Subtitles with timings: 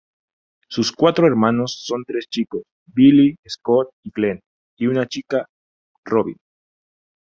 [0.67, 4.39] Sus cuatro hermanos son tres chicosː Billy, Scott, y Glenn;
[4.79, 5.45] y una chicaː
[6.05, 6.37] Robin.